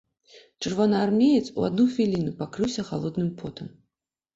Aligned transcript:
Чырвонаармеец 0.61 1.45
у 1.57 1.67
адну 1.69 1.87
хвіліну 1.95 2.37
пакрыўся 2.43 2.91
халодным 2.93 3.33
потам. 3.41 3.67